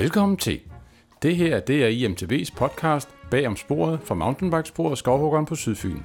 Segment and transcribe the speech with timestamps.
[0.00, 0.60] Velkommen til.
[1.22, 5.98] Det her det er IMTV's podcast bag om sporet fra mountainbikesporet Skovhuggeren på Sydfyn.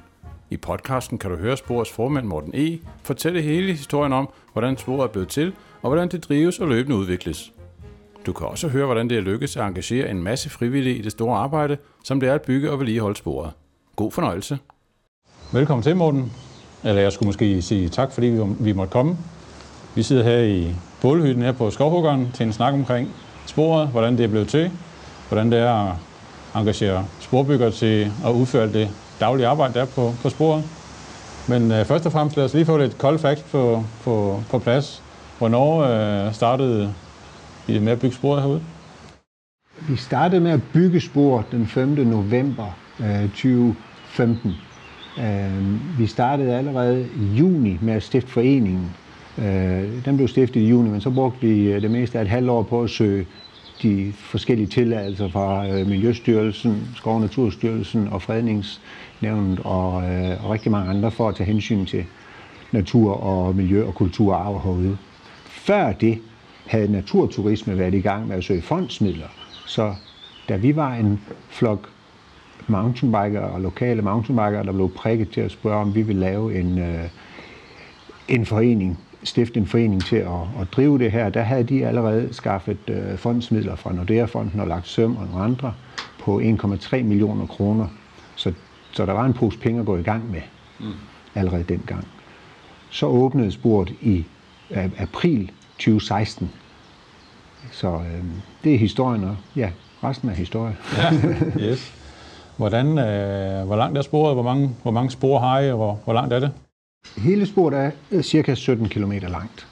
[0.50, 2.78] I podcasten kan du høre sporets formand Morten E.
[3.02, 6.96] fortælle hele historien om, hvordan sporet er blevet til, og hvordan det drives og løbende
[6.96, 7.52] udvikles.
[8.26, 11.12] Du kan også høre, hvordan det er lykkedes at engagere en masse frivillige i det
[11.12, 13.50] store arbejde, som det er at bygge og vedligeholde sporet.
[13.96, 14.58] God fornøjelse.
[15.52, 16.32] Velkommen til, Morten.
[16.84, 19.16] Eller jeg skulle måske sige tak, fordi vi, vi måtte komme.
[19.94, 23.10] Vi sidder her i bålhytten her på Skovhuggeren til en snak omkring
[23.46, 24.70] sporet, hvordan det er blevet til,
[25.28, 25.94] hvordan det er at
[26.54, 28.88] engagere sporbyggere til at udføre det
[29.20, 30.64] daglige arbejde, der er på, på sporet.
[31.48, 34.58] Men øh, først og fremmest lad os lige få lidt cold facts på, på, på
[34.58, 35.02] plads.
[35.38, 36.94] Hvornår øh, startede
[37.68, 38.62] I med at bygge sporet herude?
[39.88, 41.88] Vi startede med at bygge spor den 5.
[41.88, 42.66] november
[43.00, 44.56] øh, 2015.
[45.18, 48.96] Øh, vi startede allerede i juni med at stifte foreningen.
[49.38, 52.28] Øh, den blev stiftet i juni, men så brugte vi øh, det meste af et
[52.28, 53.26] halvt år på at søge
[53.82, 60.70] de forskellige tilladelser fra øh, Miljøstyrelsen, Skov- og Naturstyrelsen og Fredningsnævnet og, øh, og rigtig
[60.70, 62.04] mange andre for at tage hensyn til
[62.72, 64.96] natur og miljø og kulturarv herude.
[65.44, 66.18] Før det
[66.66, 69.28] havde naturturisme været i gang med at søge fondsmidler,
[69.66, 69.94] så
[70.48, 71.88] da vi var en flok
[72.66, 76.78] mountainbikere og lokale mountainbikere, der blev prikket til at spørge, om vi ville lave en,
[76.78, 77.04] øh,
[78.28, 82.28] en forening, stifte en forening til at, at drive det her, der havde de allerede
[82.34, 85.74] skaffet øh, fondsmidler fra Nordea-fonden og lagt søm og nogle andre
[86.20, 87.86] på 1,3 millioner kroner.
[88.36, 88.52] Så,
[88.92, 90.40] så der var en pose penge at gå i gang med
[90.80, 90.92] mm.
[91.34, 92.06] allerede dengang.
[92.90, 94.24] Så åbnede sporet i
[94.70, 96.50] øh, april 2016.
[97.72, 98.24] Så øh,
[98.64, 99.70] det er historien, og ja,
[100.04, 100.76] resten er historie.
[100.96, 101.12] Ja,
[101.70, 101.94] yes.
[102.56, 104.34] Hvordan, øh, hvor langt er sporet?
[104.34, 106.52] Hvor mange, hvor mange spor har I, og hvor, hvor langt er det?
[107.16, 109.66] Hele sporet er øh, cirka 17 km langt,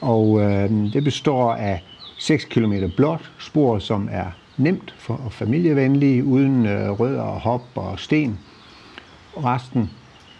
[0.00, 1.82] og øh, det består af
[2.18, 7.62] 6 km blåt spor, som er nemt for og familievenlige, uden øh, rødder og hop
[7.74, 8.38] og sten.
[9.36, 9.90] Resten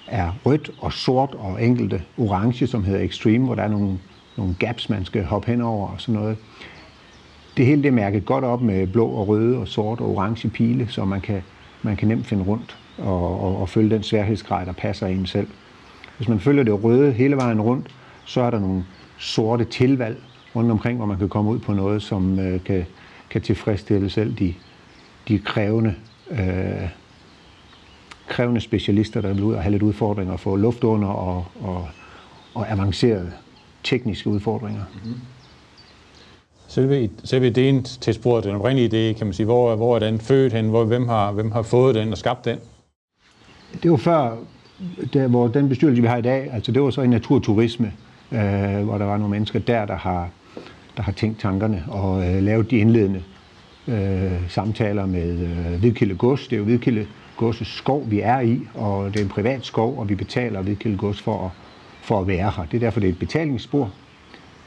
[0.07, 3.99] er rødt og sort og enkelte orange, som hedder Extreme, hvor der er nogle,
[4.37, 6.37] nogle gaps, man skal hoppe hen over og sådan noget.
[7.57, 10.49] Det hele det er mærket godt op med blå og røde og sort og orange
[10.49, 11.43] pile, så man kan,
[11.83, 15.49] man kan nemt finde rundt og, og, og følge den sværhedsgrad, der passer en selv.
[16.21, 17.87] Hvis man følger det røde hele vejen rundt,
[18.25, 18.85] så er der nogle
[19.19, 20.17] sorte tilvalg
[20.57, 22.87] rundt omkring, hvor man kan komme ud på noget, som øh, kan,
[23.31, 24.55] kan tilfredsstille selv de,
[25.29, 25.95] de krævende,
[26.31, 26.89] øh,
[28.29, 31.89] krævende specialister, der vil ud og have lidt udfordringer og få luft under og, og,
[32.55, 33.33] og avancerede
[33.83, 34.83] tekniske udfordringer.
[34.95, 35.21] Mm-hmm.
[36.69, 40.21] Selve, selve ideen til sporet, den oprindelige idé, kan man sige, hvor, hvor er den
[40.21, 42.59] født hen, hvor, hvem, har, hvem har fået den og skabt den?
[43.83, 44.37] Det var før
[45.13, 47.93] der, hvor den bestyrelse, vi har i dag, altså det var så i naturturisme,
[48.33, 50.29] øh, hvor der var nogle mennesker der, der har,
[50.97, 53.23] der har tænkt tankerne og øh, lavet de indledende
[53.89, 56.49] øh, samtaler med øh, Hvidkilde Gods.
[56.49, 57.07] Det er jo Hvidkilde
[57.43, 60.97] Gods' skov, vi er i, og det er en privat skov, og vi betaler Hvidkilde
[60.97, 61.51] Gods for at,
[62.03, 62.65] for at være her.
[62.65, 63.91] Det er derfor, det er et betalingsspor.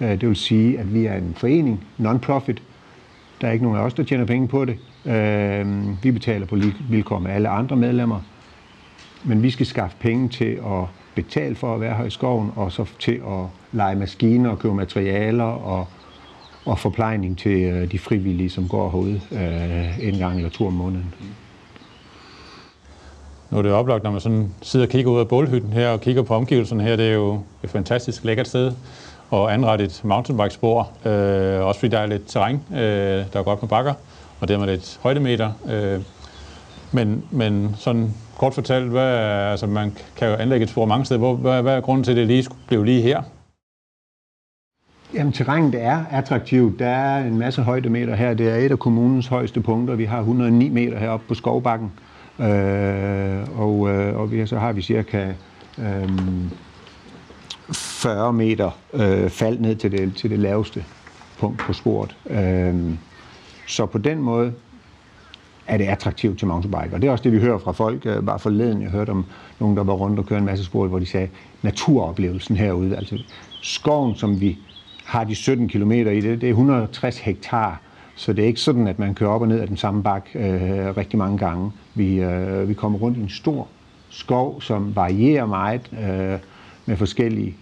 [0.01, 2.61] Øh, det vil sige, at vi er en forening, non-profit.
[3.41, 4.77] Der er ikke nogen af os, der tjener penge på det.
[5.05, 6.57] Øh, vi betaler på
[6.89, 8.19] vilkår med alle andre medlemmer,
[9.23, 10.85] men vi skal skaffe penge til at
[11.15, 14.75] betale for at være her i skoven, og så til at lege maskiner og købe
[14.75, 15.87] materialer og,
[16.65, 20.73] og forplejning til øh, de frivillige, som går herude øh, en gang eller to om
[20.73, 21.13] måneden.
[23.51, 26.01] Nu er det oplagt, når man sådan sidder og kigger ud af bålhytten her og
[26.01, 26.95] kigger på omgivelserne her.
[26.95, 28.71] Det er jo et fantastisk lækkert sted
[29.29, 30.91] og anrette et mountainbike-spor.
[31.05, 33.93] Øh, også fordi der er lidt terræn, øh, der er godt med bakker,
[34.39, 35.51] og dermed lidt højdemeter.
[35.69, 35.99] Øh,
[36.93, 39.17] men, men sådan kort fortalt, hvad,
[39.51, 41.19] altså man kan jo anlægge et spor mange steder.
[41.19, 43.21] Hvor, hvad, hvad er grunden til, at det lige blev lige her?
[45.13, 46.79] Jamen, terrænet er attraktivt.
[46.79, 48.33] Der er en masse højdemeter her.
[48.33, 49.95] Det er et af kommunens højeste punkter.
[49.95, 51.91] Vi har 109 meter heroppe på Skovbakken.
[52.39, 55.33] Øh, og, øh, og vi, så har vi cirka
[55.79, 56.09] øh,
[57.73, 60.83] 40 meter øh, fald ned til det, til det laveste
[61.39, 62.15] punkt på sporet.
[62.29, 62.75] Øh,
[63.67, 64.53] så på den måde
[65.67, 66.95] er det attraktivt til mountainbike.
[66.95, 68.05] Og det er også det, vi hører fra folk.
[68.05, 69.25] Øh, bare forleden, jeg hørte om
[69.59, 71.27] nogen, der var rundt og kørte en masse spor, hvor de sagde,
[71.61, 73.17] naturoplevelsen herude, altså
[73.61, 74.57] skoven, som vi
[75.05, 77.81] har de 17 km i, det, det er 160 hektar,
[78.15, 80.29] så det er ikke sådan, at man kører op og ned af den samme bak
[80.35, 81.71] øh, rigtig mange gange.
[81.95, 83.67] Vi, øh, vi kommer rundt i en stor
[84.09, 86.39] skov, som varierer meget øh,
[86.85, 87.55] med forskellige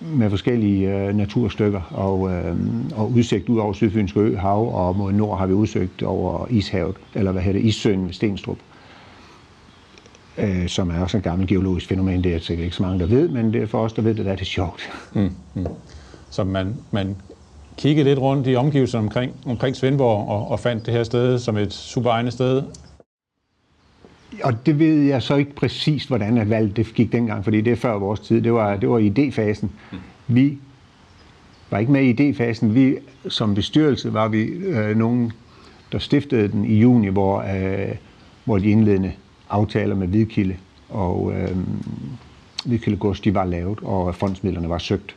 [0.00, 2.56] med forskellige øh, naturstykker og, øh,
[2.96, 6.96] og udsigt ud over Sydfynske Ø, hav, og mod nord har vi udsigt over Ishavet,
[7.14, 8.58] eller hvad hedder det, Issøen ved Stenstrup,
[10.38, 12.24] øh, som er også en gammel geologisk fænomen.
[12.24, 14.14] Det er sikkert ikke så mange, der ved, men det er for os, der ved
[14.14, 14.90] det, der er det sjovt.
[15.14, 15.66] Mm, mm.
[16.30, 17.16] Så man, man
[17.76, 21.56] kiggede lidt rundt i omgivelserne omkring, omkring Svendborg og, og fandt det her sted som
[21.56, 22.62] et super egnet sted.
[24.42, 27.72] Og det ved jeg så ikke præcis, hvordan at valget det gik dengang, fordi det
[27.72, 28.42] er før vores tid.
[28.42, 29.66] Det var, det var i idéfasen.
[30.26, 30.58] Vi
[31.70, 32.66] var ikke med i idéfasen.
[32.66, 32.96] Vi
[33.28, 35.32] som bestyrelse var vi øh, nogen,
[35.92, 37.94] der stiftede den i juni, hvor, øh,
[38.44, 39.12] hvor de indledende
[39.50, 40.56] aftaler med Hvidkilde
[40.88, 41.56] og øh,
[42.64, 45.16] Hvidkilde Gods, de var lavet, og fondsmidlerne var søgt.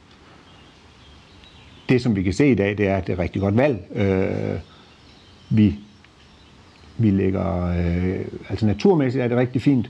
[1.89, 3.57] Det, som vi kan se i dag, det er, at det er et rigtig godt
[3.57, 3.79] valg.
[3.95, 4.59] Øh,
[5.49, 5.75] vi,
[7.03, 9.89] vi ligger, øh, altså naturmæssigt er det rigtig fint,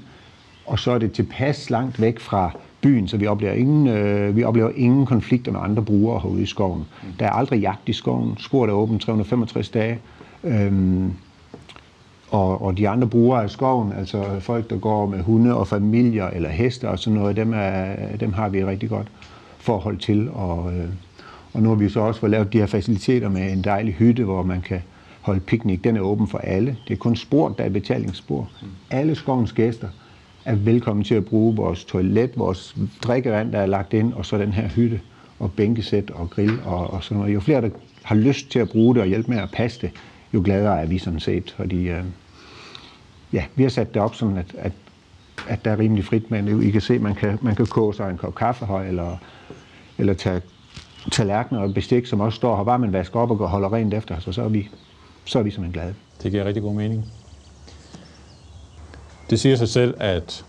[0.65, 4.43] og så er det tilpas langt væk fra byen, så vi oplever ingen, øh, vi
[4.43, 6.83] oplever ingen konflikter med andre brugere herude i skoven.
[7.19, 8.37] Der er aldrig jagt i skoven.
[8.37, 9.99] Sporet er åbent 365 dage.
[10.43, 11.13] Øhm,
[12.29, 16.27] og, og de andre brugere af skoven, altså folk, der går med hunde og familier
[16.27, 19.07] eller heste og sådan noget, dem, er, dem har vi et rigtig godt
[19.59, 20.29] forhold til.
[20.33, 20.85] Og, øh,
[21.53, 24.23] og nu har vi så også fået lavet de her faciliteter med en dejlig hytte,
[24.23, 24.81] hvor man kan
[25.21, 25.83] holde piknik.
[25.83, 26.77] Den er åben for alle.
[26.87, 28.49] Det er kun spor, der er betalingsspor.
[28.89, 29.87] Alle skovens gæster
[30.45, 34.37] er velkommen til at bruge vores toilet, vores drikkevand, der er lagt ind, og så
[34.37, 35.01] den her hytte
[35.39, 37.33] og bænkesæt og grill og, og sådan noget.
[37.33, 37.69] Jo flere, der
[38.03, 39.91] har lyst til at bruge det og hjælpe med at passe det,
[40.33, 41.51] jo gladere er vi sådan set.
[41.57, 42.03] Fordi øh,
[43.33, 44.71] ja, vi har sat det op sådan, at, at,
[45.47, 48.09] at der er rimelig frit, men I kan se, man kan, man kan koge sig
[48.09, 49.17] en kop kaffe her, eller,
[49.97, 50.41] eller tage
[51.11, 53.93] tallerkener og bestik, som også står her, bare man vasker op og går holder rent
[53.93, 54.69] efter, så, så er vi,
[55.25, 55.93] så er vi simpelthen glade.
[56.23, 57.05] Det giver rigtig god mening.
[59.29, 60.45] Det siger sig selv, at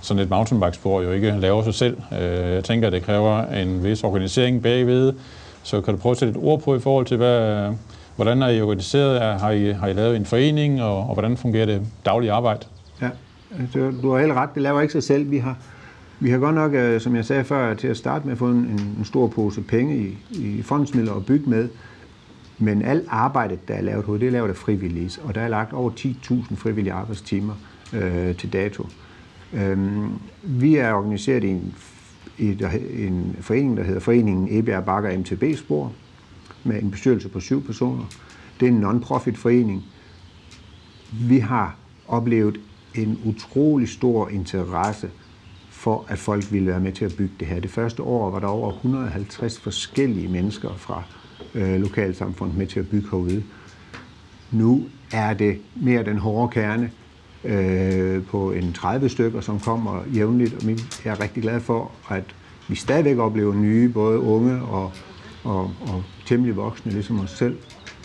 [0.00, 1.96] sådan et mountainbikespor jo ikke laver sig selv.
[2.12, 2.18] Øh,
[2.54, 5.12] Jeg tænker, at det kræver en vis organisering bagved.
[5.62, 7.70] Så kan du prøve at sætte et ord på i forhold til, hvad,
[8.16, 9.40] hvordan er I organiseret?
[9.40, 12.66] Har I, har I lavet en forening, og, og hvordan fungerer det daglige arbejde?
[13.02, 13.08] Ja,
[13.60, 14.50] altså, du har helt ret.
[14.54, 15.30] Det laver ikke sig selv.
[15.30, 15.56] Vi har,
[16.20, 18.94] vi har godt nok, øh, som jeg sagde før, til at starte med fået en,
[18.98, 21.68] en stor pose penge i, i fondsmidler at bygge med.
[22.62, 25.22] Men alt arbejdet, der er lavet herude, det er lavet af frivillige.
[25.22, 27.54] Og der er lagt over 10.000 frivillige arbejdstimer
[27.92, 28.86] øh, til dato.
[29.52, 30.08] Øhm,
[30.42, 31.74] vi er organiseret i en,
[32.38, 32.56] i
[33.06, 35.92] en forening, der hedder Foreningen Ebjerg Bakker MTB Spor,
[36.64, 38.04] med en bestyrelse på syv personer.
[38.60, 39.82] Det er en non-profit forening.
[41.12, 41.76] Vi har
[42.08, 42.60] oplevet
[42.94, 45.10] en utrolig stor interesse
[45.70, 47.60] for, at folk ville være med til at bygge det her.
[47.60, 51.02] Det første år var der over 150 forskellige mennesker fra
[51.54, 53.42] øh, lokalsamfundet med til at bygge herude.
[54.50, 56.90] Nu er det mere den hårde kerne
[57.44, 60.70] øh, på en 30 stykker, som kommer jævnligt, og
[61.04, 62.24] jeg er rigtig glad for, at
[62.68, 64.92] vi stadigvæk oplever nye, både unge og,
[65.44, 67.56] og, og temmelig voksne, ligesom os selv,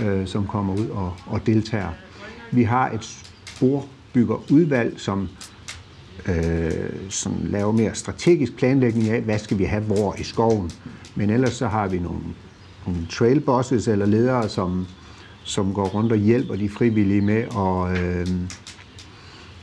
[0.02, 1.92] øh, som kommer ud og, og deltager.
[2.52, 5.30] Vi har et sporbyggerudvalg, som
[6.28, 6.72] øh,
[7.10, 10.72] som laver mere strategisk planlægning af, hvad skal vi have hvor i skoven.
[11.16, 12.20] Men ellers så har vi nogle,
[12.88, 14.88] nogle trail bosses eller ledere, som,
[15.44, 18.28] som går rundt og hjælper de frivillige med at, øh,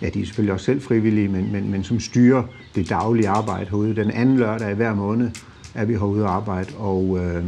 [0.02, 2.42] ja, de er selvfølgelig også selv frivillige, men, men, men som styrer
[2.74, 3.96] det daglige arbejde herude.
[3.96, 5.30] Den anden lørdag i hver måned
[5.74, 7.44] er vi herude og arbejde, og øh,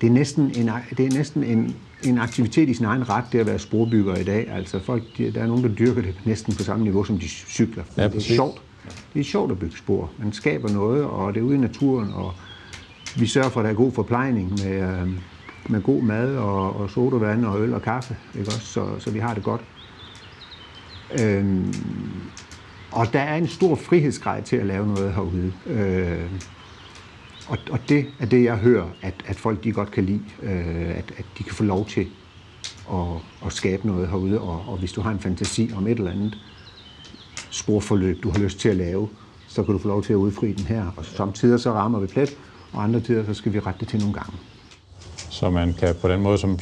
[0.00, 3.38] det er næsten, en, det er næsten en, en aktivitet i sin egen ret, det
[3.38, 4.50] at være sporbygger i dag.
[4.50, 7.28] Altså folk, de, der er nogen, der dyrker det næsten på samme niveau, som de
[7.28, 7.84] cykler.
[7.96, 8.62] Ja, det er sjovt.
[9.14, 10.10] Det er sjovt at bygge spor.
[10.18, 12.32] Man skaber noget, og det er ude i naturen, og
[13.16, 15.08] vi sørger for, at der er god forplejning med, øh,
[15.68, 18.66] med god mad og, og sodavand og øl og kaffe, ikke også?
[18.66, 19.60] Så, så vi har det godt.
[21.20, 21.74] Øhm,
[22.90, 25.52] og der er en stor frihedsgrad til at lave noget herude.
[25.66, 26.30] Øh,
[27.48, 30.90] og, og det er det, jeg hører, at, at folk de godt kan lide, øh,
[30.98, 32.06] at, at de kan få lov til
[32.92, 33.06] at,
[33.46, 34.40] at skabe noget herude.
[34.40, 36.38] Og, og hvis du har en fantasi om et eller andet
[37.50, 39.08] sporforløb, du har lyst til at lave,
[39.48, 40.86] så kan du få lov til at udfri den her.
[40.96, 42.36] Og samtidig så rammer vi plet,
[42.72, 44.32] og andre tider så skal vi rette det til nogle gange.
[45.30, 46.58] Så man kan på den måde som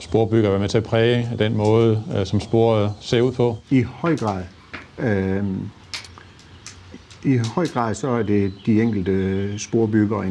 [0.00, 3.56] sporbygger være med til at præge den måde, øh, som sporet ser ud på?
[3.70, 4.44] I høj grad.
[4.98, 5.44] Øh,
[7.24, 10.26] I høj grad så er det de enkelte sporbyggere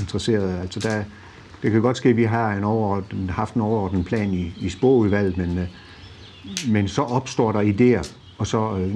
[0.00, 0.60] interesserede.
[0.60, 1.04] Altså der,
[1.62, 4.68] det kan godt ske, at vi har en overordnet, haft en overordnet plan i, i
[4.68, 5.66] sporudvalget, men, øh,
[6.68, 8.94] men så opstår der idéer, og så øh,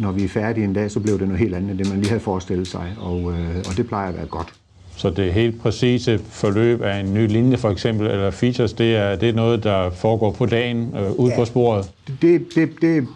[0.00, 1.98] når vi er færdige en dag, så bliver det noget helt andet, end det man
[1.98, 3.24] lige havde forestillet sig, og,
[3.70, 4.52] og det plejer at være godt.
[4.96, 9.16] Så det helt præcise forløb af en ny linje for eksempel, eller features, det er,
[9.16, 11.38] det er noget, der foregår på dagen øh, ude ja.
[11.38, 11.90] på sporet?
[12.22, 13.08] Det, det, det,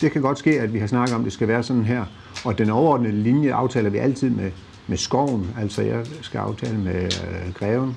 [0.00, 2.04] det kan godt ske, at vi har snakket om, at det skal være sådan her.
[2.44, 4.50] Og den overordnede linje aftaler vi altid med,
[4.86, 5.46] med skoven.
[5.60, 7.96] Altså jeg skal aftale med øh, Greven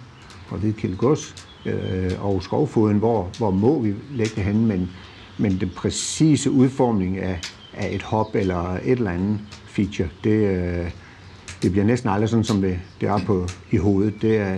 [0.49, 4.67] og Hvidkilde Gods øh, og skovfoden, hvor, hvor må vi lægge det henne.
[4.67, 4.89] Men,
[5.37, 7.39] men den præcise udformning af,
[7.73, 10.91] af et hop eller et eller andet feature, det, øh,
[11.63, 14.13] det bliver næsten aldrig sådan, som det, det er på i hovedet.
[14.21, 14.55] Det er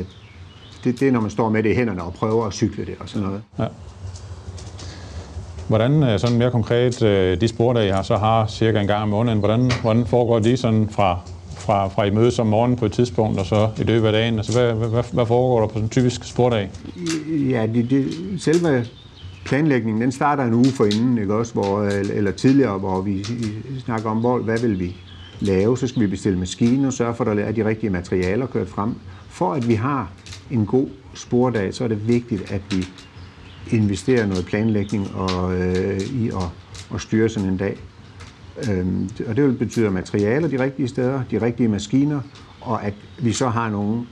[0.84, 2.96] det, det er, når man står med det i hænderne og prøver at cykle det
[3.00, 3.42] og sådan noget.
[3.60, 3.66] Ja.
[5.68, 9.10] Hvordan, øh, sådan mere konkret, øh, de spordage, jeg så har cirka en gang om
[9.10, 11.20] måneden, hvordan, hvordan foregår de sådan fra,
[11.58, 14.38] fra, fra I mødes om morgenen på et tidspunkt, og så i løbet af dagen?
[14.38, 16.70] Altså, hvad, hvad, hvad foregår der på sådan en typisk sportdag?
[17.50, 18.08] Ja, det, det,
[18.42, 18.86] selve
[19.46, 23.26] planlægningen, den starter en uge forinden, ikke også, hvor, eller tidligere, hvor vi
[23.86, 24.96] snakker om, hvor, hvad vil vi
[25.40, 28.70] lave, så skal vi bestille maskiner, sørge for, at der er de rigtige materialer kørt
[28.70, 28.96] frem.
[29.30, 30.12] For at vi har
[30.52, 32.88] en god spordag, så er det vigtigt, at vi
[33.72, 36.50] investerer noget planlægning og, øh, i at,
[36.94, 37.78] at styre sådan en dag.
[38.70, 42.22] Øhm, og det vil betyde materialer de rigtige steder, de rigtige maskiner,
[42.62, 44.08] og at vi så har nogen,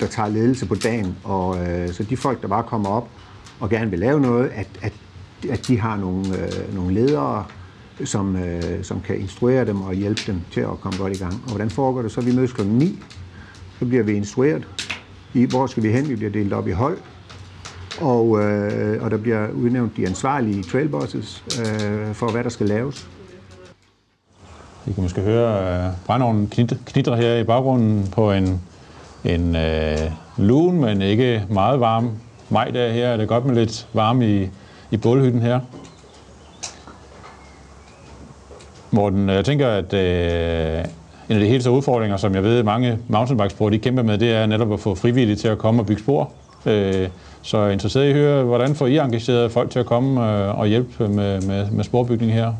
[0.00, 1.16] der tager ledelse på dagen.
[1.24, 3.08] Og, øh, så de folk, der bare kommer op
[3.60, 4.92] og gerne vil lave noget, at, at,
[5.50, 7.44] at de har nogle, øh, nogle ledere,
[8.04, 11.32] som, øh, som kan instruere dem og hjælpe dem til at komme godt i gang.
[11.44, 12.20] Og hvordan foregår det så?
[12.20, 12.62] Vi mødes kl.
[12.66, 12.98] 9,
[13.78, 14.68] så bliver vi instrueret
[15.34, 16.08] i, hvor skal vi hen?
[16.08, 16.98] Vi bliver delt op i hold,
[18.00, 23.08] og, øh, og der bliver udnævnt de ansvarlige trailbosses øh, for, hvad der skal laves.
[24.86, 26.46] I kan måske høre øh, brændovnen
[26.86, 28.60] knitre her i baggrunden på en,
[29.24, 29.98] en øh,
[30.36, 32.10] lun, men ikke meget varm
[32.50, 33.08] majdag her.
[33.08, 34.50] Er det godt med lidt varme i,
[34.90, 35.60] i bålhytten her?
[38.96, 40.84] Morten, øh, jeg tænker, at øh,
[41.28, 44.32] en af de helt store udfordringer, som jeg ved, mange mountainbikespor de kæmper med, det
[44.32, 46.32] er netop at få frivillige til at komme og bygge spor.
[46.66, 47.08] Øh,
[47.42, 50.20] så jeg er interesseret i at høre, hvordan får I engageret folk til at komme
[50.20, 52.52] øh, og hjælpe med, med, med sporbygning her?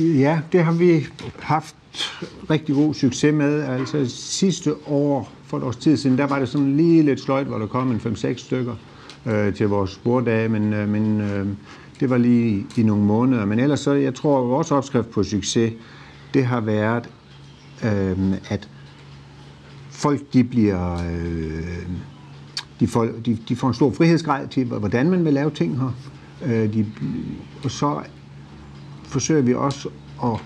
[0.00, 1.06] Ja, det har vi
[1.38, 1.76] haft
[2.50, 3.62] rigtig god succes med.
[3.62, 7.46] Altså sidste år, for et års tid siden, der var det sådan lige lidt sløjt,
[7.46, 8.74] hvor der kom en 5-6 stykker
[9.26, 11.46] øh, til vores spordage, men, øh, men øh,
[12.00, 13.44] det var lige i nogle måneder.
[13.44, 15.72] Men ellers så, jeg tror, at vores opskrift på succes,
[16.34, 17.10] det har været,
[17.84, 18.68] øh, at
[19.90, 20.94] folk de bliver...
[20.94, 21.88] Øh,
[22.80, 25.94] de får, de, de får en stor frihedsgrad til, hvordan man vil lave ting her.
[26.44, 26.86] Øh, de,
[27.64, 28.00] og så
[29.04, 29.88] forsøger vi også
[30.24, 30.40] at,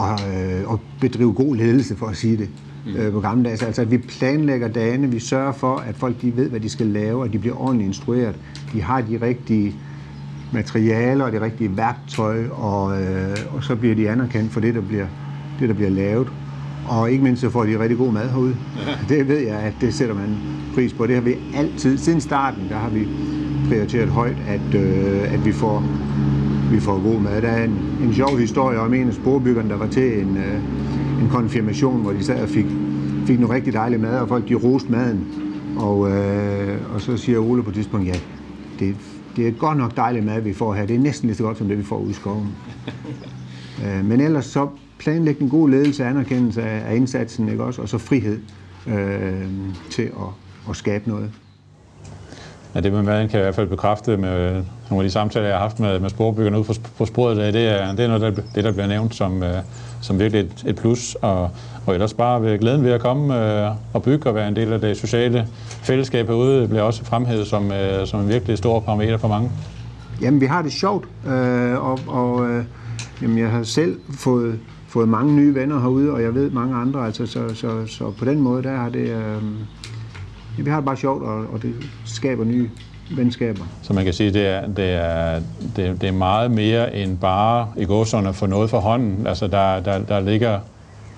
[0.00, 2.48] at, øh, at bedrive god ledelse, for at sige det
[2.86, 2.96] mm.
[2.96, 3.66] øh, på gamle dage.
[3.66, 6.86] Altså, at vi planlægger dagene, vi sørger for, at folk de ved, hvad de skal
[6.86, 8.34] lave, og de bliver ordentligt instrueret.
[8.72, 9.74] De har de rigtige
[10.52, 14.80] materialer og det rigtige værktøj, og, øh, og så bliver de anerkendt for det, der
[14.80, 15.06] bliver,
[15.60, 16.28] det, der bliver lavet.
[16.88, 18.56] Og ikke mindst så får de rigtig god mad herude.
[18.86, 19.14] Ja.
[19.14, 20.36] Det ved jeg, at det sætter man
[20.74, 21.06] pris på.
[21.06, 23.08] Det har vi altid, siden starten, der har vi
[23.68, 25.84] prioriteret højt, at, øh, at vi får
[26.70, 27.42] vi får god mad.
[27.42, 31.22] Der er en, en sjov historie om en af sporbyggerne, der var til en, øh,
[31.22, 32.66] en konfirmation, hvor de sad og fik,
[33.26, 35.26] fik noget rigtig dejlig mad, og folk de roste maden.
[35.76, 38.14] Og, øh, og så siger Ole på et tidspunkt, ja,
[38.78, 38.96] det,
[39.38, 40.86] det er godt nok dejlig mad, vi får her.
[40.86, 42.48] Det er næsten lige så godt, som det, vi får ude i skoven.
[43.84, 44.68] øh, men ellers så
[44.98, 47.82] planlægge en god ledelse, anerkendelse af, af indsatsen, ikke også?
[47.82, 48.40] og så frihed
[48.86, 49.46] øh,
[49.90, 50.28] til at,
[50.70, 51.30] at skabe noget.
[52.74, 55.10] Ja, det med maden kan jeg i hvert fald bekræfte med øh, nogle af de
[55.10, 57.36] samtaler, jeg har haft med, med sporbyggerne ude på, på sporet.
[57.36, 59.54] Det er, det er noget, der, det, der bliver nævnt som, øh,
[60.00, 61.14] som virkelig et, et plus.
[61.14, 61.50] Og,
[61.86, 64.72] og ellers bare ved glæden ved at komme øh, og bygge og være en del
[64.72, 65.46] af det sociale
[65.82, 69.50] fællesskab herude, bliver også fremhævet som, øh, som en virkelig stor parameter for mange.
[70.22, 72.64] Jamen, vi har det sjovt, øh, og, og øh,
[73.22, 74.58] jamen, jeg har selv fået
[74.88, 78.24] fået mange nye venner herude, og jeg ved mange andre, altså, så, så, så på
[78.24, 79.42] den måde, der har det, øh,
[80.64, 81.74] vi har det bare sjovt, og, og det
[82.04, 82.70] skaber nye
[83.16, 83.64] venskaber.
[83.82, 85.40] Så man kan sige, det er, det er,
[85.76, 89.26] det, det er meget mere end bare i gåserne at få noget for hånden.
[89.26, 90.60] Altså der, der, der ligger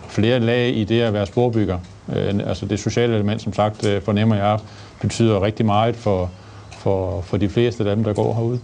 [0.09, 1.79] flere lag i det at være sporbygger.
[2.09, 4.59] Øh, altså det sociale element, som sagt, øh, fornemmer jeg,
[5.01, 6.31] betyder rigtig meget for,
[6.71, 8.61] for, for de fleste af dem, der går herude.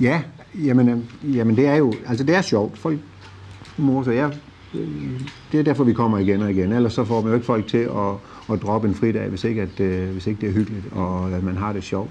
[0.00, 0.20] Ja,
[0.64, 2.78] jamen, øh, jamen det er jo, altså det er sjovt.
[2.78, 2.98] Folk
[3.76, 4.30] mor, så jeg,
[5.52, 6.72] det er derfor, vi kommer igen og igen.
[6.72, 8.14] Ellers så får man jo ikke folk til at,
[8.52, 11.42] at droppe en fridag, hvis ikke, at, øh, hvis ikke det er hyggeligt, og at
[11.42, 12.10] man har det sjovt.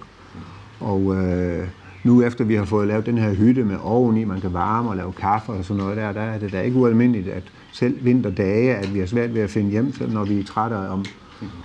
[0.79, 1.67] Og øh,
[2.03, 4.95] nu efter vi har fået lavet den her hytte med oveni, man kan varme og
[4.95, 8.75] lave kaffe og sådan noget der, der er det da ikke ualmindeligt, at selv vinterdage,
[8.75, 11.05] at vi har svært ved at finde hjem, når vi er trætte om,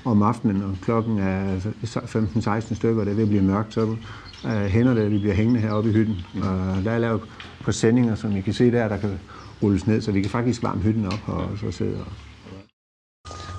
[0.05, 3.97] om aftenen, og klokken er 15-16 stykker, det vil blive mørkt, så
[4.45, 6.17] uh, hænder det, at vi bliver hængende heroppe i hytten.
[6.35, 7.21] Og der er lavet
[7.65, 9.11] på sendinger, som I kan se der, der kan
[9.63, 12.13] rulles ned, så vi kan faktisk varme hytten op og så sidde og...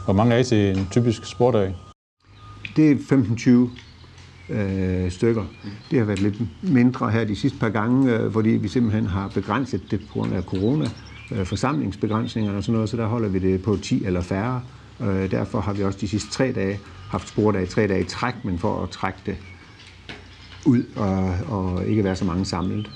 [0.05, 1.75] Hvor mange er I til en typisk sportdag?
[2.75, 2.95] Det er
[4.49, 5.45] 15-20 øh, stykker.
[5.91, 9.27] Det har været lidt mindre her de sidste par gange, øh, fordi vi simpelthen har
[9.27, 10.89] begrænset det på grund af corona,
[11.31, 14.61] øh, forsamlingsbegrænsningerne og sådan noget, så der holder vi det på 10 eller færre.
[15.01, 18.33] Øh, derfor har vi også de sidste tre dage haft spordage, tre dage i træk,
[18.45, 19.37] men for at trække det
[20.65, 22.91] ud og, og ikke være så mange samlet.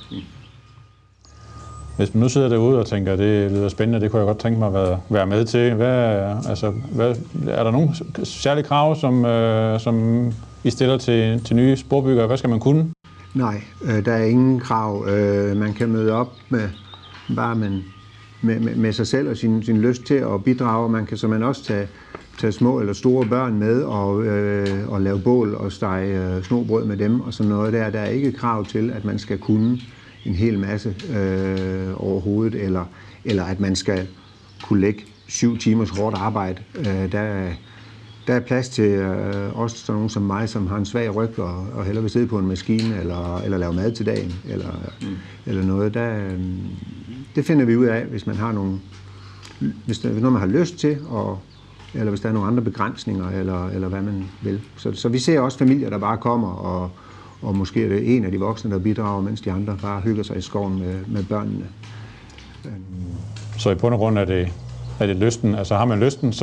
[1.98, 4.40] Hvis man nu sidder derude og tænker, at det lyder spændende, det kunne jeg godt
[4.40, 5.74] tænke mig at være, være med til.
[5.74, 7.16] Hvad, altså, hvad,
[7.48, 7.90] er der nogle
[8.24, 10.28] særlige krav, som, øh, som
[10.64, 12.28] I stiller til, til nye sporbyggere?
[12.28, 12.86] Hvad skal man kunne?
[13.34, 15.08] Nej, øh, der er ingen krav.
[15.08, 16.70] Øh, man kan møde op med
[17.36, 17.82] bare med,
[18.42, 20.90] med, med, med sig selv og sin, sin lyst til at bidrage.
[20.90, 21.88] Man kan man også tage,
[22.40, 26.86] tage små eller store børn med og, øh, og lave bål og stege øh, snobrød
[26.86, 27.90] med dem og sådan noget der.
[27.90, 29.80] Der er ikke krav til, at man skal kunne
[30.26, 32.86] en hel masse øh, overhovedet, eller,
[33.26, 34.08] eller at man skal
[34.64, 36.64] kunne lægge syv timers hårdt arbejde.
[36.80, 37.52] Øh, der,
[38.28, 41.40] der er plads til øh, også sådan nogen som mig, som har en svag ryg
[41.40, 44.72] og, og hellere vil sidde på en maskine eller, eller lave mad til dagen eller,
[45.02, 45.08] mm.
[45.46, 45.94] eller noget.
[45.94, 46.40] Der, øh,
[47.36, 48.80] det finder vi ud af, hvis man har nogle,
[49.86, 51.40] hvis der er noget, man har lyst til, og,
[51.94, 54.62] eller hvis der er nogle andre begrænsninger, eller, eller hvad man vil.
[54.76, 56.92] Så, så vi ser også familier, der bare kommer, og,
[57.42, 60.24] og måske er det en af de voksne, der bidrager, mens de andre bare hygger
[60.24, 61.66] sig i skoven med, med børnene.
[63.58, 64.54] Så i bund og grund er det,
[65.00, 65.56] er det lysten?
[65.56, 66.40] Altså har man lysten, så,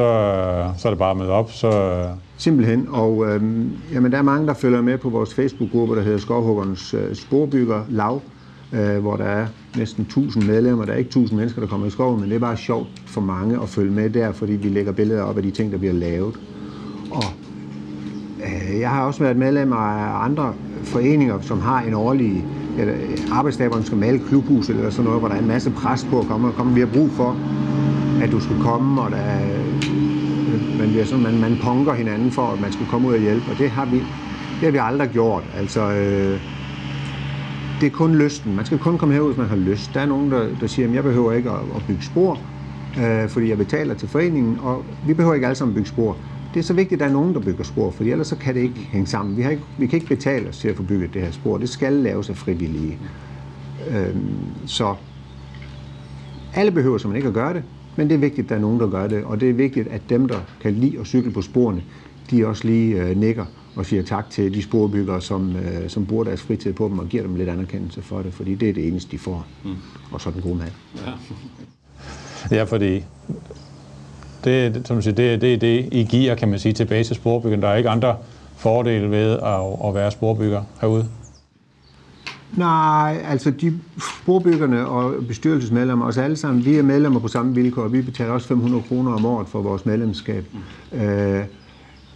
[0.78, 1.52] så er det bare at møde op?
[1.52, 2.04] Så...
[2.36, 6.18] Simpelthen, og øhm, jamen, der er mange, der følger med på vores Facebook-gruppe, der hedder
[6.18, 8.22] Skovhuggernes øh, Sporbygger Lav,
[8.72, 9.46] øh, hvor der er
[9.76, 10.84] næsten 1000 medlemmer.
[10.84, 13.20] Der er ikke 1000 mennesker, der kommer i skoven, men det er bare sjovt for
[13.20, 15.94] mange at følge med der, fordi vi lægger billeder op af de ting, der bliver
[15.94, 16.34] lavet.
[17.10, 17.24] Og
[18.44, 22.44] øh, jeg har også været medlem af andre foreninger, som har en årlig
[22.78, 26.06] eller øh, arbejdsdagerne skal male klubhus eller sådan noget, hvor der er en masse pres
[26.10, 26.74] på at komme, og komme.
[26.74, 27.36] Vi har brug for,
[28.22, 32.30] at du skal komme, og der er, øh, man, bliver sådan, man, man punker hinanden
[32.30, 33.96] for, at man skal komme ud og hjælpe, og det har vi,
[34.54, 35.42] det har vi aldrig gjort.
[35.56, 36.40] Altså, øh,
[37.80, 38.56] det er kun lysten.
[38.56, 39.94] Man skal kun komme herud, hvis man har lyst.
[39.94, 42.38] Der er nogen, der, der siger, at jeg behøver ikke at, at bygge spor,
[42.98, 46.16] øh, fordi jeg betaler til foreningen, og vi behøver ikke alle sammen bygge spor.
[46.54, 48.54] Det er så vigtigt, at der er nogen, der bygger spor, for ellers så kan
[48.54, 49.36] det ikke hænge sammen.
[49.36, 51.58] Vi, har ikke, vi kan ikke betale os til at få bygget det her spor.
[51.58, 52.98] Det skal laves af frivillige.
[53.90, 54.16] Øh,
[54.66, 54.94] så
[56.54, 57.62] alle behøver man ikke at gøre det,
[57.96, 59.88] men det er vigtigt, at der er nogen, der gør det, og det er vigtigt,
[59.88, 61.82] at dem, der kan lide at cykle på sporene,
[62.30, 63.44] de også lige øh, nikker
[63.76, 67.08] og siger tak til de sporbyggere, som, øh, som bruger deres fritid på dem og
[67.08, 69.46] giver dem lidt anerkendelse for det, fordi det er det eneste, de får.
[69.64, 69.70] Mm.
[70.10, 70.66] Og så den gode mad.
[71.06, 73.04] Ja, ja fordi
[74.44, 77.62] det, som siger, det, det er det, I giver, kan man sige, tilbage til sporbyggeren.
[77.62, 78.16] Der er ikke andre
[78.56, 81.08] fordele ved at, at være sporbygger herude?
[82.56, 83.80] Nej, altså de
[84.22, 88.32] sporbyggerne og bestyrelsesmedlemmer, os alle sammen, vi er medlemmer på samme vilkår, og vi betaler
[88.32, 90.44] også 500 kroner om året for vores medlemskab.
[90.92, 91.40] Øh,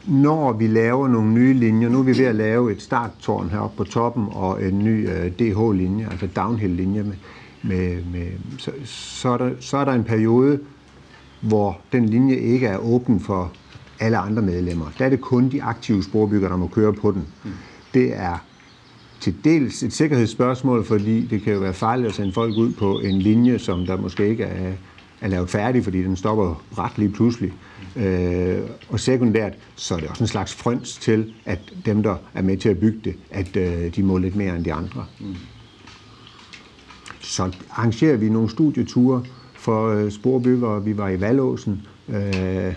[0.06, 3.76] når vi laver nogle nye linjer, nu er vi ved at lave et starttårn heroppe
[3.76, 7.14] på toppen og en ny øh, DH-linje, altså downhill-linje, med,
[7.62, 8.26] med, med,
[8.58, 10.58] så, så, er der, så er der en periode,
[11.40, 13.52] hvor den linje ikke er åben for
[14.00, 14.86] alle andre medlemmer.
[14.98, 17.26] Der er det kun de aktive sporbyggere, der må køre på den.
[17.94, 18.38] Det er
[19.20, 22.98] til dels et sikkerhedsspørgsmål, fordi det kan jo være farligt at sende folk ud på
[22.98, 24.72] en linje, som der måske ikke er,
[25.20, 27.52] er lavet færdig, fordi den stopper ret lige pludselig.
[27.96, 32.42] Øh, og sekundært, så er det også en slags frøns til, at dem, der er
[32.42, 35.06] med til at bygge det, at øh, de må lidt mere end de andre.
[35.20, 35.34] Mm.
[37.20, 39.24] Så arrangerer vi nogle studieture
[39.58, 40.84] for øh, sporbyggere.
[40.84, 42.74] Vi var i Valåsen øh,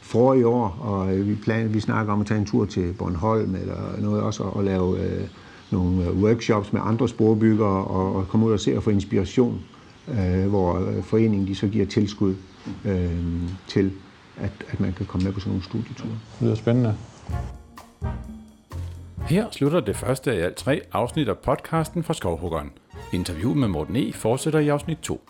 [0.00, 3.54] for i år, og vi, plan, vi snakker om at tage en tur til Bornholm
[3.54, 5.28] eller noget også, og lave øh,
[5.70, 9.60] nogle øh, workshops med andre sporbyggere og, og komme ud og se og få inspiration,
[10.08, 12.34] øh, hvor øh, foreningen de så giver tilskud
[12.84, 13.10] øh,
[13.66, 13.92] til,
[14.36, 16.08] at, at man kan komme med på sådan nogle studieture.
[16.08, 16.94] Det lyder spændende.
[19.28, 22.70] Her slutter det første af alt tre afsnit af podcasten fra Skovhuggeren.
[23.12, 24.12] Interviewet med Morten E.
[24.12, 25.20] fortsætter i afsnit 2.